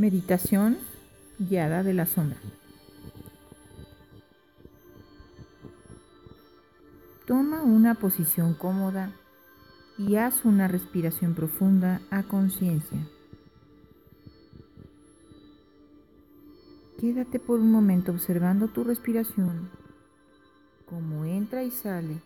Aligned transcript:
Meditación 0.00 0.78
guiada 1.38 1.82
de 1.82 1.92
la 1.92 2.06
sombra. 2.06 2.38
Toma 7.26 7.62
una 7.62 7.96
posición 7.96 8.54
cómoda 8.54 9.12
y 9.98 10.16
haz 10.16 10.46
una 10.46 10.68
respiración 10.68 11.34
profunda 11.34 12.00
a 12.10 12.22
conciencia. 12.22 13.06
Quédate 16.98 17.38
por 17.38 17.60
un 17.60 17.70
momento 17.70 18.12
observando 18.12 18.68
tu 18.68 18.84
respiración, 18.84 19.68
cómo 20.86 21.26
entra 21.26 21.62
y 21.62 21.70
sale 21.70 22.22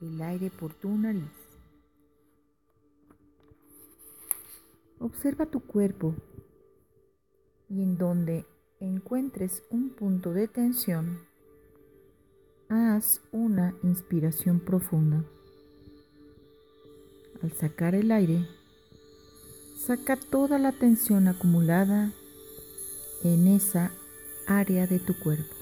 el 0.00 0.22
aire 0.22 0.50
por 0.50 0.72
tu 0.72 0.96
nariz. 0.96 1.41
Observa 5.02 5.46
tu 5.46 5.58
cuerpo 5.58 6.14
y 7.68 7.82
en 7.82 7.98
donde 7.98 8.46
encuentres 8.78 9.64
un 9.68 9.90
punto 9.90 10.32
de 10.32 10.46
tensión, 10.46 11.18
haz 12.68 13.20
una 13.32 13.74
inspiración 13.82 14.60
profunda. 14.60 15.24
Al 17.42 17.50
sacar 17.50 17.96
el 17.96 18.12
aire, 18.12 18.46
saca 19.76 20.14
toda 20.14 20.60
la 20.60 20.70
tensión 20.70 21.26
acumulada 21.26 22.12
en 23.24 23.48
esa 23.48 23.90
área 24.46 24.86
de 24.86 25.00
tu 25.00 25.18
cuerpo. 25.18 25.61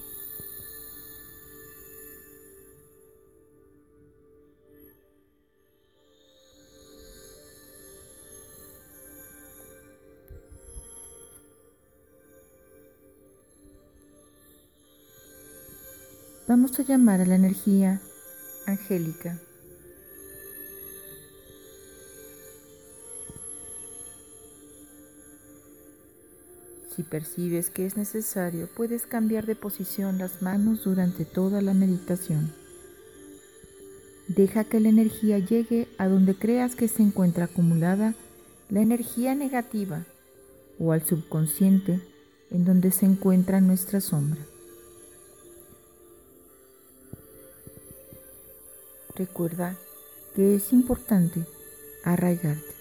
Vamos 16.53 16.77
a 16.79 16.83
llamar 16.83 17.21
a 17.21 17.25
la 17.25 17.35
energía 17.35 18.01
angélica. 18.67 19.39
Si 26.93 27.03
percibes 27.03 27.69
que 27.69 27.85
es 27.85 27.95
necesario, 27.95 28.67
puedes 28.67 29.05
cambiar 29.05 29.45
de 29.45 29.55
posición 29.55 30.17
las 30.17 30.41
manos 30.41 30.83
durante 30.83 31.23
toda 31.23 31.61
la 31.61 31.73
meditación. 31.73 32.51
Deja 34.27 34.65
que 34.65 34.81
la 34.81 34.89
energía 34.89 35.39
llegue 35.39 35.87
a 35.97 36.09
donde 36.09 36.35
creas 36.35 36.75
que 36.75 36.89
se 36.89 37.01
encuentra 37.01 37.45
acumulada 37.45 38.13
la 38.67 38.81
energía 38.81 39.35
negativa 39.35 40.03
o 40.79 40.91
al 40.91 41.01
subconsciente 41.07 42.01
en 42.49 42.65
donde 42.65 42.91
se 42.91 43.05
encuentra 43.05 43.61
nuestra 43.61 44.01
sombra. 44.01 44.50
Recuerda 49.15 49.75
que 50.35 50.55
es 50.55 50.71
importante 50.71 51.45
arraigarte. 52.03 52.73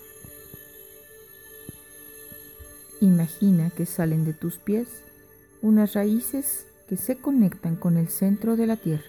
Imagina 3.00 3.70
que 3.70 3.86
salen 3.86 4.24
de 4.24 4.34
tus 4.34 4.58
pies 4.58 4.88
unas 5.62 5.94
raíces 5.94 6.66
que 6.88 6.96
se 6.96 7.16
conectan 7.16 7.76
con 7.76 7.96
el 7.96 8.08
centro 8.08 8.56
de 8.56 8.66
la 8.66 8.76
tierra. 8.76 9.04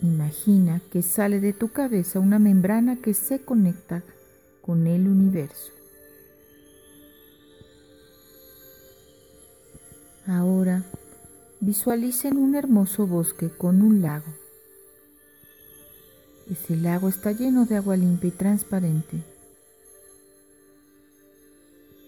Imagina 0.00 0.80
que 0.92 1.02
sale 1.02 1.40
de 1.40 1.52
tu 1.52 1.68
cabeza 1.72 2.20
una 2.20 2.38
membrana 2.38 2.96
que 2.96 3.14
se 3.14 3.40
conecta 3.40 4.04
con 4.62 4.86
el 4.86 5.08
universo. 5.08 5.72
Ahora 10.26 10.84
Visualicen 11.68 12.38
un 12.38 12.54
hermoso 12.54 13.06
bosque 13.06 13.50
con 13.50 13.82
un 13.82 14.00
lago. 14.00 14.32
Ese 16.50 16.74
lago 16.74 17.10
está 17.10 17.32
lleno 17.32 17.66
de 17.66 17.76
agua 17.76 17.94
limpia 17.94 18.28
y 18.28 18.30
transparente. 18.30 19.22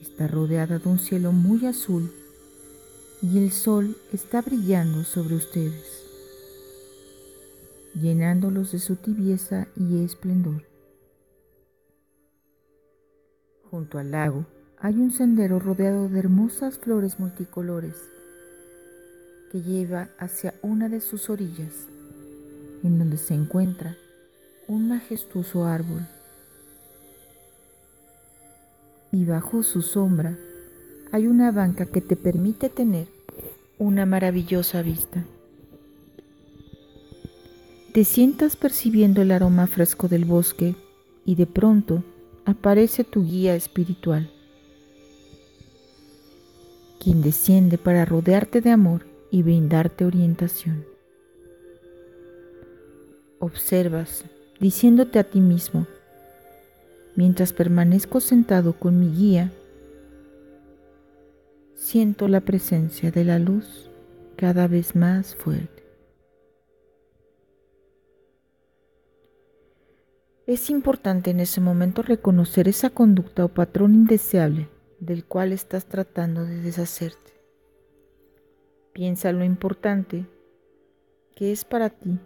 Está 0.01 0.29
rodeada 0.29 0.79
de 0.79 0.89
un 0.89 0.99
cielo 0.99 1.33
muy 1.33 1.67
azul 1.67 2.11
y 3.21 3.37
el 3.37 3.53
sol 3.53 3.99
está 4.15 4.41
brillando 4.41 5.05
sobre 5.05 5.35
ustedes, 5.35 6.07
llenándolos 7.95 8.73
de 8.73 8.79
su 8.79 8.97
tibieza 8.97 9.69
y 9.77 10.03
esplendor. 10.03 10.65
Junto 13.71 13.99
al 13.99 14.13
lago 14.13 14.47
hay 14.79 14.95
un 14.95 15.13
sendero 15.13 15.59
rodeado 15.59 16.09
de 16.09 16.19
hermosas 16.19 16.79
flores 16.79 17.21
multicolores 17.21 18.09
que 19.51 19.61
lleva 19.61 20.09
hacia 20.19 20.55
una 20.63 20.89
de 20.89 21.01
sus 21.01 21.29
orillas, 21.29 21.89
en 22.85 22.99
donde 22.99 23.17
se 23.17 23.35
encuentra 23.35 23.97
un 24.69 24.89
majestuoso 24.89 25.65
árbol. 25.65 26.07
Y 29.11 29.25
bajo 29.25 29.65
su 29.65 29.83
sombra 29.83 30.39
hay 31.11 31.27
una 31.27 31.51
banca 31.51 31.85
que 31.85 32.01
te 32.01 32.15
permite 32.15 32.69
tener 32.69 33.09
una 33.79 34.07
maravillosa 34.07 34.83
vista. 34.83 35.25
Te 37.93 38.05
sientas 38.05 38.55
percibiendo 38.55 39.21
el 39.21 39.33
aroma 39.33 39.67
fresco 39.67 40.07
del 40.07 40.25
bosque 40.25 40.77
y 41.25 41.35
de 41.35 41.47
pronto 41.47 42.05
aparece 42.45 43.03
tu 43.03 43.25
guía 43.25 43.57
espiritual, 43.57 44.31
quien 47.01 47.21
desciende 47.21 47.79
para 47.79 48.05
rodearte 48.05 48.61
de 48.61 48.71
amor 48.71 49.10
y 49.31 49.43
brindarte 49.43 50.05
orientación. 50.05 50.85
Observas, 53.39 54.25
diciéndote 54.59 55.19
a 55.19 55.25
ti 55.25 55.41
mismo, 55.41 55.87
mientras 57.17 57.53
permanezco 57.53 58.21
sentado 58.21 58.75
con 58.75 59.01
mi 59.01 59.11
guía, 59.15 59.53
siento 61.75 62.29
la 62.29 62.41
presencia 62.41 63.11
de 63.11 63.25
la 63.25 63.39
luz 63.39 63.91
cada 64.37 64.69
vez 64.69 64.95
más 64.95 65.35
fuerte. 65.35 65.81
Es 70.47 70.69
importante 70.69 71.31
en 71.31 71.41
ese 71.41 71.61
momento 71.61 72.03
reconocer 72.03 72.67
esa 72.69 72.91
conducta 72.91 73.45
o 73.45 73.49
patrón 73.49 73.95
indeseable 73.95 74.69
del 74.99 75.25
cual 75.25 75.53
estás 75.53 75.87
tratando 75.87 76.45
de 76.45 76.61
deshacerte. 76.61 77.40
Piensa 79.01 79.33
lo 79.33 79.45
importante 79.47 80.27
que 81.35 81.53
es 81.53 81.65
para 81.65 81.89
ti 81.89 82.19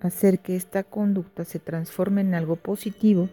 hacer 0.00 0.38
que 0.40 0.56
esta 0.56 0.82
conducta 0.82 1.44
se 1.44 1.58
transforme 1.58 2.22
en 2.22 2.32
algo 2.32 2.56
positivo 2.56 3.28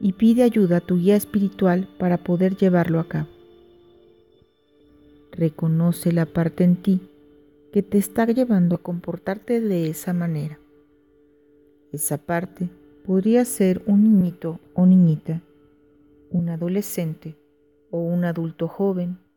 y 0.00 0.14
pide 0.14 0.42
ayuda 0.42 0.78
a 0.78 0.80
tu 0.80 0.98
guía 0.98 1.14
espiritual 1.14 1.88
para 2.00 2.24
poder 2.24 2.56
llevarlo 2.56 2.98
a 2.98 3.06
cabo. 3.06 3.28
Reconoce 5.30 6.10
la 6.10 6.26
parte 6.26 6.64
en 6.64 6.82
ti 6.82 7.08
que 7.72 7.84
te 7.84 7.98
está 7.98 8.26
llevando 8.26 8.74
a 8.74 8.82
comportarte 8.82 9.60
de 9.60 9.90
esa 9.90 10.12
manera. 10.12 10.58
Esa 11.92 12.18
parte 12.18 12.70
podría 13.06 13.44
ser 13.44 13.84
un 13.86 14.02
niñito 14.02 14.58
o 14.74 14.84
niñita, 14.84 15.42
un 16.32 16.48
adolescente 16.48 17.36
o 17.92 18.00
un 18.00 18.24
adulto 18.24 18.66
joven 18.66 19.27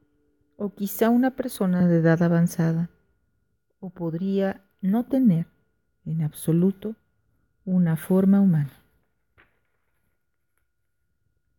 o 0.63 0.75
quizá 0.75 1.09
una 1.09 1.31
persona 1.31 1.87
de 1.87 1.97
edad 1.97 2.21
avanzada, 2.21 2.91
o 3.79 3.89
podría 3.89 4.61
no 4.79 5.05
tener 5.05 5.47
en 6.05 6.21
absoluto 6.21 6.95
una 7.65 7.97
forma 7.97 8.39
humana. 8.41 8.71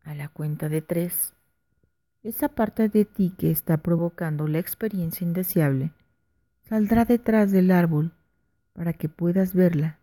A 0.04 0.14
la 0.14 0.28
cuenta 0.28 0.69
de 0.69 0.82
tres, 0.82 1.34
esa 2.22 2.49
parte 2.50 2.88
de 2.88 3.04
ti 3.04 3.34
que 3.37 3.50
está 3.50 3.78
provocando 3.78 4.46
la 4.46 4.60
experiencia 4.60 5.25
indeseable 5.25 5.93
saldrá 6.69 7.05
detrás 7.05 7.50
del 7.50 7.72
árbol 7.72 8.12
para 8.72 8.93
que 8.93 9.08
puedas 9.08 9.52
verla 9.52 9.98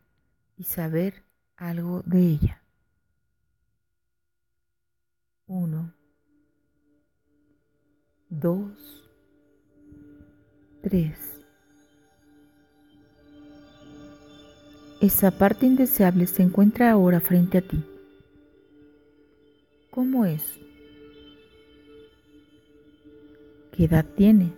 y 0.57 0.65
saber 0.65 1.23
algo 1.55 2.03
de 2.05 2.19
ella. 2.19 2.61
2, 8.39 9.03
3. 10.81 11.11
Esa 15.01 15.31
parte 15.31 15.65
indeseable 15.65 16.25
se 16.25 16.43
encuentra 16.43 16.91
ahora 16.91 17.19
frente 17.19 17.57
a 17.57 17.61
ti. 17.61 17.83
¿Cómo 19.91 20.25
es? 20.25 20.57
¿Qué 23.73 23.85
edad 23.85 24.05
tiene? 24.15 24.53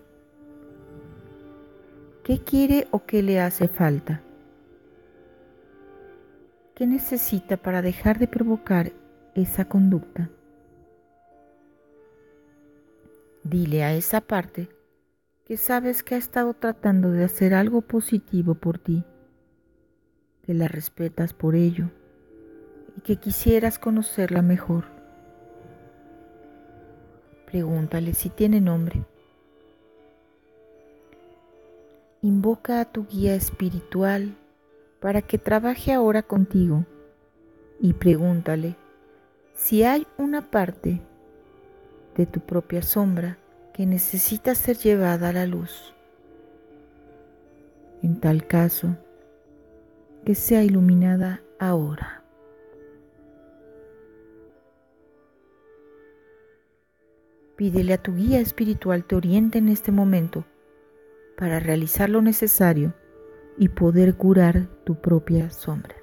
¿Qué 2.24 2.39
quiere 2.39 2.88
o 2.92 3.06
qué 3.06 3.24
le 3.24 3.39
hace 3.39 3.68
falta? 3.68 4.22
¿Qué 6.75 6.86
necesita 6.86 7.57
para 7.57 7.81
dejar 7.81 8.19
de 8.19 8.28
provocar 8.28 8.92
esa 9.33 9.66
conducta? 9.66 10.30
Dile 13.43 13.83
a 13.83 13.93
esa 13.93 14.21
parte 14.21 14.69
que 15.45 15.57
sabes 15.57 16.03
que 16.03 16.15
ha 16.15 16.17
estado 16.17 16.53
tratando 16.53 17.11
de 17.11 17.23
hacer 17.23 17.53
algo 17.53 17.81
positivo 17.81 18.55
por 18.55 18.77
ti, 18.77 19.03
que 20.43 20.53
la 20.53 20.67
respetas 20.67 21.33
por 21.33 21.55
ello 21.55 21.89
y 22.95 23.01
que 23.01 23.17
quisieras 23.17 23.79
conocerla 23.79 24.41
mejor. 24.41 24.85
Pregúntale 27.47 28.13
si 28.13 28.29
tiene 28.29 28.61
nombre. 28.61 29.03
Invoca 32.21 32.79
a 32.79 32.85
tu 32.85 33.07
guía 33.07 33.33
espiritual 33.33 34.37
para 34.99 35.23
que 35.23 35.39
trabaje 35.39 35.91
ahora 35.91 36.21
contigo 36.21 36.85
y 37.79 37.94
pregúntale 37.94 38.75
si 39.53 39.83
hay 39.83 40.05
una 40.17 40.51
parte 40.51 41.01
de 42.15 42.25
tu 42.25 42.39
propia 42.39 42.81
sombra 42.81 43.37
que 43.73 43.85
necesita 43.85 44.55
ser 44.55 44.77
llevada 44.77 45.29
a 45.29 45.33
la 45.33 45.45
luz. 45.45 45.93
En 48.03 48.19
tal 48.19 48.47
caso, 48.47 48.97
que 50.25 50.35
sea 50.35 50.63
iluminada 50.63 51.41
ahora. 51.59 52.23
Pídele 57.55 57.93
a 57.93 58.01
tu 58.01 58.15
guía 58.15 58.39
espiritual 58.39 59.05
te 59.05 59.15
oriente 59.15 59.59
en 59.59 59.69
este 59.69 59.91
momento 59.91 60.45
para 61.37 61.59
realizar 61.59 62.09
lo 62.09 62.21
necesario 62.21 62.93
y 63.57 63.69
poder 63.69 64.15
curar 64.15 64.67
tu 64.83 64.99
propia 64.99 65.49
sombra. 65.51 66.00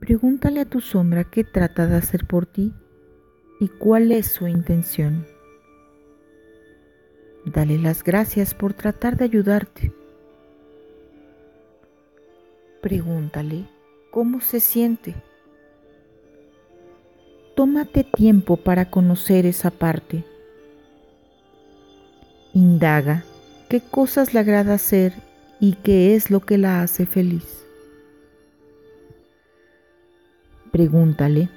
Pregúntale 0.00 0.60
a 0.60 0.64
tu 0.64 0.80
sombra 0.80 1.24
qué 1.24 1.44
trata 1.44 1.86
de 1.86 1.96
hacer 1.96 2.26
por 2.26 2.46
ti 2.46 2.72
y 3.60 3.68
cuál 3.68 4.10
es 4.12 4.26
su 4.26 4.48
intención. 4.48 5.26
Dale 7.44 7.78
las 7.78 8.02
gracias 8.02 8.54
por 8.54 8.72
tratar 8.72 9.18
de 9.18 9.24
ayudarte. 9.24 9.92
Pregúntale 12.80 13.66
cómo 14.10 14.40
se 14.40 14.60
siente. 14.60 15.14
Tómate 17.54 18.04
tiempo 18.04 18.56
para 18.56 18.90
conocer 18.90 19.44
esa 19.44 19.70
parte. 19.70 20.24
Indaga 22.54 23.24
qué 23.68 23.82
cosas 23.82 24.32
le 24.32 24.40
agrada 24.40 24.74
hacer 24.74 25.12
y 25.60 25.74
qué 25.74 26.14
es 26.14 26.30
lo 26.30 26.40
que 26.40 26.56
la 26.56 26.80
hace 26.80 27.04
feliz. 27.04 27.66
Pregúntale 30.70 31.50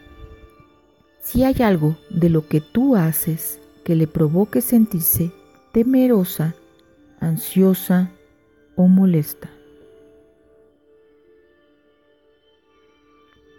si 1.19 1.43
hay 1.43 1.61
algo 1.61 1.97
de 2.09 2.29
lo 2.29 2.47
que 2.47 2.61
tú 2.61 2.95
haces 2.95 3.59
que 3.85 3.95
le 3.95 4.07
provoque 4.07 4.61
sentirse 4.61 5.31
temerosa, 5.71 6.55
ansiosa 7.19 8.11
o 8.75 8.87
molesta. 8.87 9.49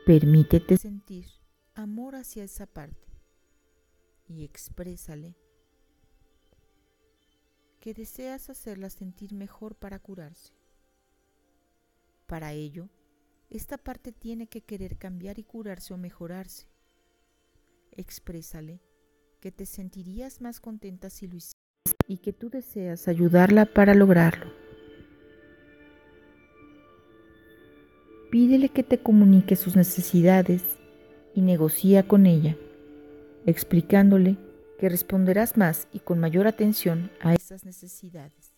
Permítete 0.06 0.76
sentir 0.76 1.26
amor 1.74 2.16
hacia 2.16 2.44
esa 2.44 2.66
parte 2.66 3.06
y 4.28 4.44
exprésale 4.44 5.34
que 7.80 7.94
deseas 7.94 8.50
hacerla 8.50 8.90
sentir 8.90 9.34
mejor 9.34 9.74
para 9.74 9.98
curarse. 9.98 10.52
Para 12.26 12.52
ello, 12.52 12.88
esta 13.56 13.78
parte 13.78 14.12
tiene 14.12 14.46
que 14.48 14.62
querer 14.62 14.96
cambiar 14.96 15.38
y 15.38 15.44
curarse 15.44 15.94
o 15.94 15.96
mejorarse. 15.96 16.66
Exprésale 17.92 18.80
que 19.40 19.52
te 19.52 19.66
sentirías 19.66 20.40
más 20.40 20.60
contenta 20.60 21.10
si 21.10 21.28
lo 21.28 21.36
hicieras 21.36 21.54
y 22.08 22.18
que 22.18 22.32
tú 22.32 22.50
deseas 22.50 23.08
ayudarla 23.08 23.66
para 23.66 23.94
lograrlo. 23.94 24.52
Pídele 28.30 28.70
que 28.70 28.82
te 28.82 28.98
comunique 28.98 29.54
sus 29.54 29.76
necesidades 29.76 30.62
y 31.34 31.42
negocia 31.42 32.08
con 32.08 32.26
ella, 32.26 32.56
explicándole 33.46 34.36
que 34.78 34.88
responderás 34.88 35.56
más 35.56 35.86
y 35.92 36.00
con 36.00 36.18
mayor 36.18 36.48
atención 36.48 37.12
a 37.20 37.34
esas 37.34 37.64
necesidades. 37.64 38.52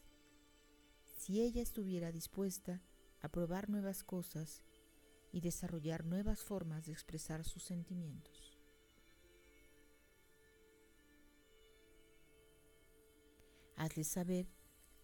Si 1.19 1.43
ella 1.43 1.60
estuviera 1.60 2.10
dispuesta 2.10 2.81
a 3.20 3.28
probar 3.28 3.69
nuevas 3.69 4.02
cosas 4.02 4.62
y 5.36 5.40
desarrollar 5.42 6.06
nuevas 6.06 6.42
formas 6.42 6.86
de 6.86 6.92
expresar 6.92 7.44
sus 7.44 7.62
sentimientos. 7.62 8.56
Hazle 13.76 14.04
saber 14.04 14.46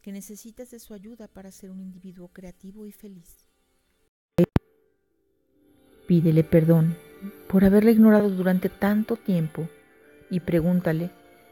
que 0.01 0.11
necesitas 0.11 0.71
de 0.71 0.79
su 0.79 0.95
ayuda 0.95 1.29
para 1.29 1.53
ser 1.53 1.71
un 1.71 1.83
individuo 1.83 2.29
creativo 2.29 2.87
y 2.87 2.93
feliz. 2.93 3.47
Pídele 6.09 6.45
perdón 6.45 6.97
por 7.47 7.67
haberla 7.67 7.91
ignorado 7.91 8.31
durante 8.31 8.71
tanto 8.71 9.17
tiempo 9.17 9.69
y 10.31 10.41
pregúntale 10.41 11.11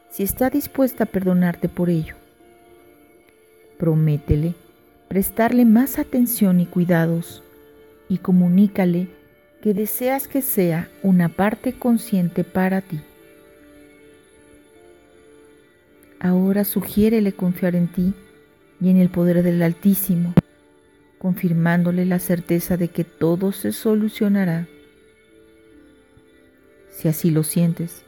si 0.08 0.22
está 0.22 0.48
dispuesta 0.48 1.04
a 1.04 1.06
perdonarte 1.06 1.68
por 1.68 1.90
ello. 1.90 2.16
Prométele 3.78 4.54
prestarle 5.08 5.66
más 5.66 5.98
atención 5.98 6.60
y 6.60 6.66
cuidados 6.66 7.42
y 8.10 8.18
comunícale 8.18 9.08
que 9.62 9.72
deseas 9.72 10.28
que 10.28 10.42
sea 10.42 10.90
una 11.02 11.30
parte 11.30 11.72
consciente 11.72 12.44
para 12.44 12.82
ti. 12.82 13.00
Ahora 16.18 16.64
sugiérele 16.64 17.32
confiar 17.32 17.74
en 17.74 17.88
ti 17.88 18.12
y 18.82 18.90
en 18.90 18.98
el 18.98 19.08
poder 19.08 19.42
del 19.42 19.62
Altísimo, 19.62 20.34
confirmándole 21.18 22.04
la 22.04 22.18
certeza 22.18 22.76
de 22.76 22.88
que 22.88 23.04
todo 23.04 23.52
se 23.52 23.72
solucionará. 23.72 24.66
Si 26.90 27.08
así 27.08 27.30
lo 27.30 27.42
sientes, 27.42 28.04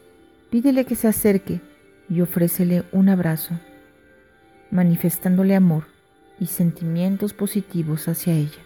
Pídele 0.53 0.85
que 0.85 0.97
se 0.97 1.09
acerque 1.09 1.63
y 2.11 2.21
ofrécele 2.21 2.85
un 2.93 3.09
abrazo, 3.09 3.59
manifestándole 4.71 5.57
amor 5.57 5.85
y 6.39 6.45
sentimientos 6.45 7.33
positivos 7.33 8.07
hacia 8.07 8.35
ella. 8.35 8.61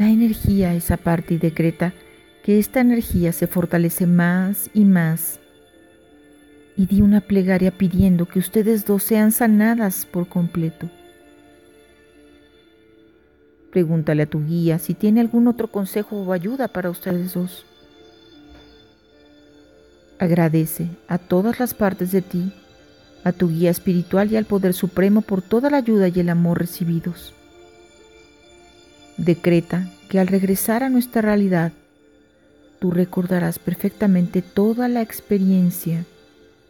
Da 0.00 0.08
energía 0.08 0.70
a 0.70 0.74
esa 0.74 0.96
parte 0.96 1.34
y 1.34 1.36
decreta 1.36 1.92
que 2.42 2.58
esta 2.58 2.80
energía 2.80 3.32
se 3.32 3.46
fortalece 3.46 4.06
más 4.06 4.70
y 4.72 4.86
más. 4.86 5.40
Y 6.74 6.86
di 6.86 7.02
una 7.02 7.20
plegaria 7.20 7.70
pidiendo 7.70 8.24
que 8.24 8.38
ustedes 8.38 8.86
dos 8.86 9.02
sean 9.02 9.30
sanadas 9.30 10.06
por 10.06 10.26
completo. 10.26 10.88
Pregúntale 13.70 14.22
a 14.22 14.26
tu 14.26 14.42
guía 14.42 14.78
si 14.78 14.94
tiene 14.94 15.20
algún 15.20 15.46
otro 15.48 15.68
consejo 15.68 16.16
o 16.16 16.32
ayuda 16.32 16.68
para 16.68 16.88
ustedes 16.88 17.34
dos. 17.34 17.66
Agradece 20.18 20.88
a 21.08 21.18
todas 21.18 21.60
las 21.60 21.74
partes 21.74 22.10
de 22.10 22.22
ti, 22.22 22.54
a 23.22 23.32
tu 23.32 23.50
guía 23.50 23.68
espiritual 23.68 24.32
y 24.32 24.36
al 24.36 24.46
Poder 24.46 24.72
Supremo 24.72 25.20
por 25.20 25.42
toda 25.42 25.68
la 25.68 25.76
ayuda 25.76 26.08
y 26.08 26.20
el 26.20 26.30
amor 26.30 26.58
recibidos. 26.58 27.34
Decreta 29.20 29.86
que 30.08 30.18
al 30.18 30.28
regresar 30.28 30.82
a 30.82 30.88
nuestra 30.88 31.20
realidad, 31.20 31.72
tú 32.78 32.90
recordarás 32.90 33.58
perfectamente 33.58 34.40
toda 34.40 34.88
la 34.88 35.02
experiencia 35.02 36.06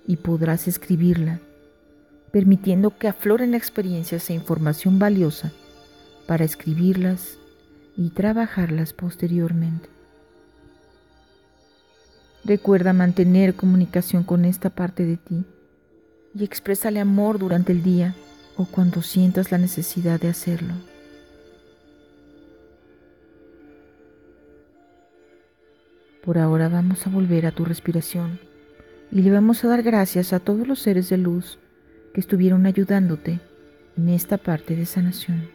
y 0.05 0.17
podrás 0.17 0.67
escribirla, 0.67 1.39
permitiendo 2.33 2.99
que 2.99 3.07
aflore 3.07 3.45
en 3.45 3.53
la 3.53 3.57
experiencia 3.57 4.17
esa 4.17 4.33
información 4.33 4.99
valiosa 4.99 5.53
para 6.27 6.45
escribirlas 6.45 7.39
y 7.97 8.11
trabajarlas 8.11 8.95
posteriormente. 8.95 9.89
Recuerda 12.45 12.93
mantener 12.93 13.55
comunicación 13.55 14.25
con 14.25 14.45
esta 14.45 14.71
parte 14.71 15.07
de 15.07 15.19
ti 15.19 15.45
y 16.35 16.43
exprésale 16.43 16.99
amor 16.99 17.39
durante 17.39 17.71
el 17.71 17.85
día 17.85 18.17
o 18.57 18.65
cuando 18.65 19.03
sientas 19.03 19.53
la 19.53 19.59
necesidad 19.59 20.21
de 20.21 20.31
hacerlo. 20.31 20.90
Por 26.31 26.39
ahora 26.39 26.69
vamos 26.69 27.05
a 27.09 27.11
volver 27.11 27.45
a 27.45 27.51
tu 27.51 27.65
respiración 27.65 28.39
y 29.11 29.21
le 29.21 29.33
vamos 29.33 29.65
a 29.65 29.69
dar 29.69 29.83
gracias 29.83 30.33
a 30.33 30.39
todos 30.39 30.65
los 30.69 30.79
seres 30.79 31.09
de 31.09 31.19
luz 31.19 31.59
que 32.15 32.21
estuvieron 32.21 32.67
ayudándote 32.67 33.41
en 33.97 34.09
esta 34.11 34.39
parte 34.39 34.77
de 34.77 34.87
sanación. 34.87 35.51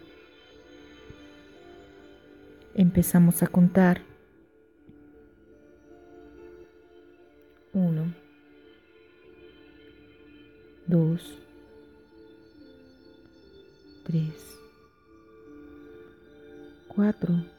Empezamos 2.74 3.42
a 3.42 3.48
contar. 3.48 4.02
Uno, 7.72 8.14
dos, 10.88 11.40
3, 14.04 14.30
4, 16.90 17.55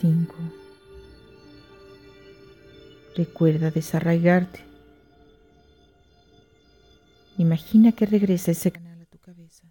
5. 0.00 0.34
Recuerda 3.16 3.70
desarraigarte. 3.70 4.64
Imagina 7.36 7.92
que 7.92 8.06
regresa 8.06 8.52
ese 8.52 8.72
canal 8.72 9.02
a 9.02 9.04
tu 9.04 9.18
cabeza. 9.18 9.70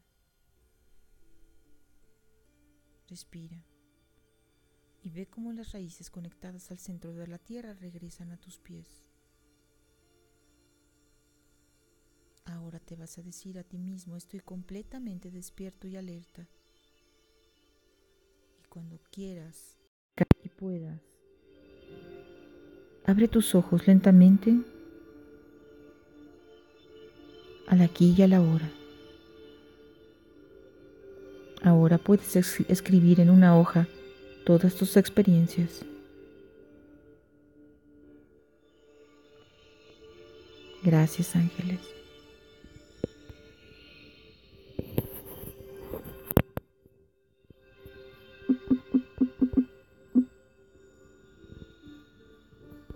Respira 3.07 3.65
y 5.01 5.09
ve 5.09 5.25
cómo 5.25 5.51
las 5.51 5.71
raíces 5.71 6.12
conectadas 6.12 6.69
al 6.69 6.77
centro 6.77 7.12
de 7.15 7.25
la 7.25 7.39
tierra 7.39 7.74
regresan 7.74 8.31
a 8.31 8.38
tus 8.38 8.59
pies. 8.59 9.03
Ahora 12.45 12.79
te 12.79 12.95
vas 12.95 13.17
a 13.17 13.24
decir 13.24 13.57
a 13.57 13.63
ti 13.63 13.79
mismo, 13.79 14.15
estoy 14.15 14.41
completamente 14.41 15.31
despierto 15.31 15.88
y 15.88 15.95
alerta. 15.95 16.48
Y 18.59 18.67
cuando 18.67 19.00
quieras 19.12 19.78
puedas, 20.59 20.99
abre 23.05 23.29
tus 23.29 23.55
ojos 23.55 23.87
lentamente 23.87 24.57
al 27.67 27.81
aquí 27.81 28.13
y 28.17 28.21
a 28.21 28.27
la 28.27 28.41
hora. 28.41 28.69
Ahora 31.63 31.97
puedes 31.97 32.35
escribir 32.35 33.21
en 33.21 33.29
una 33.29 33.57
hoja 33.57 33.87
todas 34.45 34.75
tus 34.75 34.97
experiencias. 34.97 35.85
Gracias 40.83 41.35
ángeles. 41.35 41.98